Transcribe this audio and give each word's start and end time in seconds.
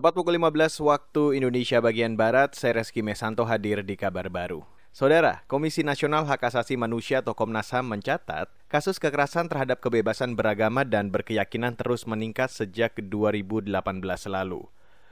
Tepat 0.00 0.16
pukul 0.16 0.40
15 0.40 0.80
waktu 0.80 1.36
Indonesia 1.36 1.76
bagian 1.76 2.16
Barat, 2.16 2.56
saya 2.56 2.80
Reski 2.80 3.04
Mesanto 3.04 3.44
hadir 3.44 3.84
di 3.84 4.00
kabar 4.00 4.32
baru. 4.32 4.64
Saudara, 4.96 5.44
Komisi 5.44 5.84
Nasional 5.84 6.24
Hak 6.24 6.40
Asasi 6.40 6.80
Manusia 6.80 7.20
atau 7.20 7.36
Komnas 7.36 7.68
HAM 7.68 7.84
mencatat 7.84 8.48
kasus 8.72 8.96
kekerasan 8.96 9.52
terhadap 9.52 9.84
kebebasan 9.84 10.40
beragama 10.40 10.88
dan 10.88 11.12
berkeyakinan 11.12 11.76
terus 11.76 12.08
meningkat 12.08 12.48
sejak 12.48 12.96
2018 12.96 13.68
lalu. 14.32 14.64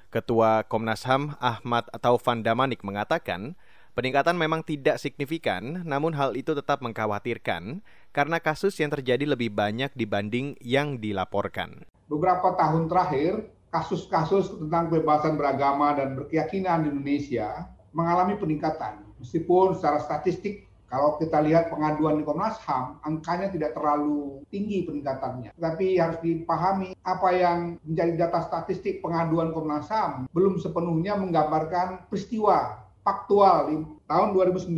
Ketua 0.08 0.64
Komnas 0.64 1.04
HAM 1.04 1.36
Ahmad 1.36 1.84
Taufan 2.00 2.40
Damanik 2.40 2.80
mengatakan, 2.80 3.60
peningkatan 3.92 4.40
memang 4.40 4.64
tidak 4.64 4.96
signifikan, 4.96 5.84
namun 5.84 6.16
hal 6.16 6.32
itu 6.32 6.56
tetap 6.56 6.80
mengkhawatirkan 6.80 7.84
karena 8.16 8.40
kasus 8.40 8.72
yang 8.80 8.88
terjadi 8.88 9.36
lebih 9.36 9.52
banyak 9.52 9.92
dibanding 9.92 10.56
yang 10.64 10.96
dilaporkan. 10.96 11.84
Beberapa 12.08 12.56
tahun 12.56 12.88
terakhir, 12.88 13.57
kasus-kasus 13.68 14.56
tentang 14.56 14.88
kebebasan 14.88 15.36
beragama 15.36 15.92
dan 15.96 16.16
berkeyakinan 16.16 16.84
di 16.84 16.88
Indonesia 16.92 17.68
mengalami 17.92 18.36
peningkatan. 18.36 19.04
Meskipun 19.20 19.76
secara 19.76 19.98
statistik 20.00 20.68
kalau 20.88 21.20
kita 21.20 21.44
lihat 21.44 21.68
pengaduan 21.68 22.16
di 22.16 22.24
Komnas 22.24 22.56
HAM, 22.64 23.04
angkanya 23.04 23.52
tidak 23.52 23.76
terlalu 23.76 24.40
tinggi 24.48 24.88
peningkatannya. 24.88 25.52
Tapi 25.52 26.00
harus 26.00 26.16
dipahami 26.24 26.96
apa 27.04 27.28
yang 27.36 27.76
menjadi 27.84 28.24
data 28.24 28.40
statistik 28.48 29.04
pengaduan 29.04 29.52
Komnas 29.52 29.92
HAM 29.92 30.32
belum 30.32 30.56
sepenuhnya 30.56 31.20
menggambarkan 31.20 32.08
peristiwa 32.08 32.88
faktual 33.04 33.72
di 33.72 33.76
tahun 34.08 34.36
2019 34.36 34.76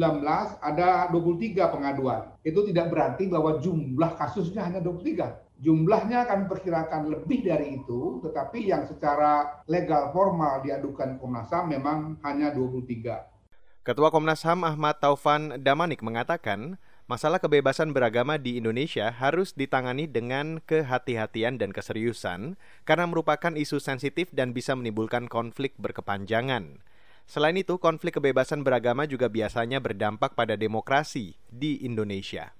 ada 0.62 1.10
23 1.14 1.74
pengaduan. 1.74 2.30
Itu 2.42 2.66
tidak 2.66 2.90
berarti 2.90 3.30
bahwa 3.30 3.62
jumlah 3.62 4.18
kasusnya 4.18 4.66
hanya 4.66 4.82
23 4.82 5.49
Jumlahnya 5.60 6.24
kami 6.24 6.48
perkirakan 6.48 7.12
lebih 7.12 7.44
dari 7.44 7.76
itu, 7.84 8.24
tetapi 8.24 8.72
yang 8.72 8.88
secara 8.88 9.60
legal 9.68 10.08
formal 10.08 10.64
diadukan 10.64 11.20
Komnas 11.20 11.52
HAM 11.52 11.68
memang 11.68 12.16
hanya 12.24 12.48
23. 12.56 13.84
Ketua 13.84 14.08
Komnas 14.08 14.40
HAM 14.40 14.64
Ahmad 14.64 15.04
Taufan 15.04 15.60
Damanik 15.60 16.00
mengatakan, 16.00 16.80
masalah 17.04 17.36
kebebasan 17.36 17.92
beragama 17.92 18.40
di 18.40 18.56
Indonesia 18.56 19.12
harus 19.12 19.52
ditangani 19.52 20.08
dengan 20.08 20.64
kehati-hatian 20.64 21.60
dan 21.60 21.76
keseriusan 21.76 22.56
karena 22.88 23.04
merupakan 23.04 23.52
isu 23.52 23.84
sensitif 23.84 24.32
dan 24.32 24.56
bisa 24.56 24.72
menimbulkan 24.72 25.28
konflik 25.28 25.76
berkepanjangan. 25.76 26.80
Selain 27.28 27.56
itu, 27.60 27.76
konflik 27.76 28.16
kebebasan 28.16 28.64
beragama 28.64 29.04
juga 29.04 29.28
biasanya 29.28 29.76
berdampak 29.76 30.32
pada 30.32 30.56
demokrasi 30.56 31.36
di 31.52 31.84
Indonesia. 31.84 32.56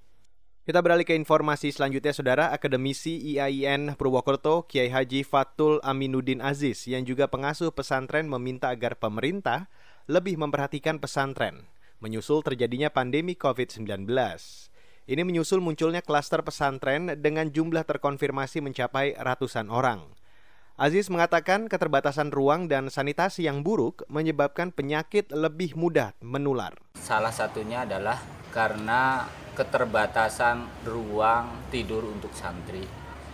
Kita 0.61 0.77
beralih 0.77 1.09
ke 1.09 1.17
informasi 1.17 1.73
selanjutnya, 1.73 2.13
Saudara. 2.13 2.53
Akademisi 2.53 3.17
IAIN 3.33 3.97
Purwokerto, 3.97 4.69
Kiai 4.69 4.93
Haji 4.93 5.25
Fatul 5.25 5.81
Aminuddin 5.81 6.37
Aziz, 6.37 6.85
yang 6.85 7.01
juga 7.01 7.25
pengasuh 7.25 7.73
pesantren 7.73 8.29
meminta 8.29 8.69
agar 8.69 8.93
pemerintah 8.93 9.65
lebih 10.05 10.37
memperhatikan 10.37 11.01
pesantren, 11.01 11.65
menyusul 11.97 12.45
terjadinya 12.45 12.93
pandemi 12.93 13.33
COVID-19. 13.33 14.05
Ini 15.09 15.21
menyusul 15.25 15.65
munculnya 15.65 16.05
klaster 16.05 16.45
pesantren 16.45 17.09
dengan 17.17 17.49
jumlah 17.49 17.81
terkonfirmasi 17.81 18.61
mencapai 18.61 19.17
ratusan 19.17 19.65
orang. 19.65 20.13
Aziz 20.77 21.09
mengatakan 21.09 21.73
keterbatasan 21.73 22.29
ruang 22.29 22.69
dan 22.69 22.93
sanitasi 22.93 23.49
yang 23.49 23.65
buruk 23.65 24.05
menyebabkan 24.13 24.69
penyakit 24.69 25.33
lebih 25.33 25.73
mudah 25.73 26.13
menular. 26.21 26.77
Salah 27.01 27.33
satunya 27.33 27.81
adalah 27.81 28.21
karena 28.53 29.25
keterbatasan 29.61 30.89
ruang 30.89 31.69
tidur 31.69 32.01
untuk 32.09 32.33
santri. 32.33 32.81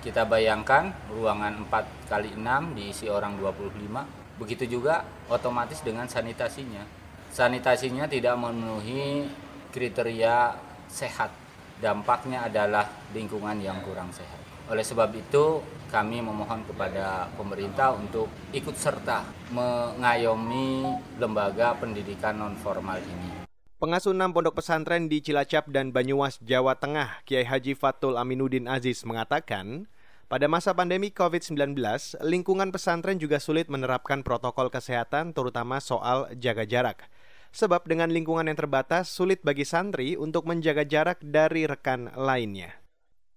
Kita 0.03 0.27
bayangkan 0.27 0.91
ruangan 1.07 1.63
4 1.71 2.11
kali 2.11 2.35
6 2.35 2.75
diisi 2.75 3.07
orang 3.07 3.39
25, 3.39 4.35
begitu 4.35 4.67
juga 4.67 5.07
otomatis 5.31 5.79
dengan 5.79 6.11
sanitasinya. 6.11 6.83
Sanitasinya 7.31 8.11
tidak 8.11 8.35
memenuhi 8.35 9.23
kriteria 9.71 10.59
sehat. 10.91 11.31
Dampaknya 11.79 12.51
adalah 12.51 12.91
lingkungan 13.15 13.55
yang 13.63 13.79
kurang 13.87 14.11
sehat. 14.11 14.43
Oleh 14.67 14.83
sebab 14.83 15.07
itu, 15.15 15.63
kami 15.87 16.19
memohon 16.19 16.67
kepada 16.67 17.31
pemerintah 17.39 17.95
untuk 17.95 18.27
ikut 18.51 18.75
serta 18.75 19.23
mengayomi 19.55 20.91
lembaga 21.15 21.71
pendidikan 21.79 22.35
non 22.35 22.59
formal 22.59 22.99
ini. 22.99 23.46
Pengasuh 23.77 24.09
enam 24.09 24.33
pondok 24.33 24.57
pesantren 24.57 25.05
di 25.05 25.21
Cilacap 25.21 25.69
dan 25.69 25.93
Banyumas, 25.93 26.41
Jawa 26.41 26.81
Tengah, 26.81 27.21
Kiai 27.29 27.45
Haji 27.45 27.77
Fatul 27.77 28.17
Aminuddin 28.17 28.65
Aziz 28.65 29.05
mengatakan, 29.05 29.85
pada 30.25 30.49
masa 30.49 30.73
pandemi 30.73 31.13
COVID-19, 31.13 31.77
lingkungan 32.25 32.73
pesantren 32.73 33.21
juga 33.21 33.37
sulit 33.37 33.69
menerapkan 33.69 34.25
protokol 34.25 34.73
kesehatan 34.73 35.29
terutama 35.37 35.77
soal 35.77 36.25
jaga 36.41 36.65
jarak. 36.65 37.05
Sebab 37.53 37.85
dengan 37.85 38.09
lingkungan 38.09 38.49
yang 38.49 38.57
terbatas, 38.57 39.13
sulit 39.13 39.45
bagi 39.45 39.61
santri 39.61 40.17
untuk 40.17 40.49
menjaga 40.49 40.81
jarak 40.81 41.21
dari 41.21 41.69
rekan 41.69 42.09
lainnya. 42.17 42.81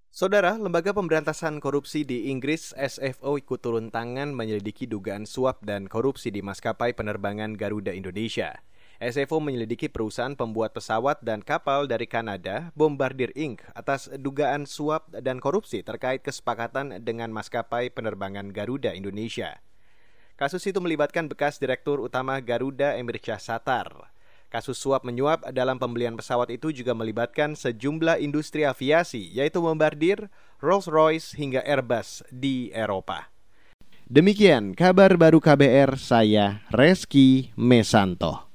Saudara, 0.08 0.56
Lembaga 0.56 0.96
Pemberantasan 0.96 1.60
Korupsi 1.60 2.08
di 2.08 2.32
Inggris 2.32 2.72
SFO 2.80 3.36
ikut 3.36 3.60
turun 3.60 3.92
tangan 3.92 4.32
menyelidiki 4.32 4.88
dugaan 4.88 5.28
suap 5.28 5.60
dan 5.68 5.84
korupsi 5.84 6.32
di 6.32 6.40
maskapai 6.40 6.96
penerbangan 6.96 7.60
Garuda 7.60 7.92
Indonesia. 7.92 8.56
SFO 9.00 9.40
menyelidiki 9.40 9.88
perusahaan 9.88 10.36
pembuat 10.36 10.76
pesawat 10.76 11.24
dan 11.24 11.40
kapal 11.40 11.88
dari 11.88 12.04
Kanada, 12.04 12.68
Bombardier 12.76 13.32
Inc., 13.32 13.64
atas 13.72 14.12
dugaan 14.12 14.68
suap 14.68 15.08
dan 15.08 15.40
korupsi 15.40 15.80
terkait 15.80 16.20
kesepakatan 16.20 17.00
dengan 17.00 17.32
maskapai 17.32 17.88
penerbangan 17.88 18.52
Garuda 18.52 18.92
Indonesia. 18.92 19.64
Kasus 20.36 20.68
itu 20.68 20.84
melibatkan 20.84 21.32
bekas 21.32 21.56
Direktur 21.56 21.96
Utama 22.04 22.44
Garuda 22.44 23.00
Emir 23.00 23.16
Satar. 23.40 24.12
Kasus 24.52 24.76
suap 24.76 25.08
menyuap 25.08 25.48
dalam 25.48 25.80
pembelian 25.80 26.20
pesawat 26.20 26.52
itu 26.52 26.68
juga 26.68 26.92
melibatkan 26.92 27.56
sejumlah 27.56 28.20
industri 28.20 28.68
aviasi, 28.68 29.32
yaitu 29.32 29.64
Bombardier, 29.64 30.28
Rolls-Royce, 30.60 31.40
hingga 31.40 31.64
Airbus 31.64 32.20
di 32.28 32.68
Eropa. 32.76 33.32
Demikian 34.04 34.76
kabar 34.76 35.16
baru 35.16 35.40
KBR, 35.40 35.96
saya 35.96 36.60
Reski 36.68 37.56
Mesanto. 37.56 38.49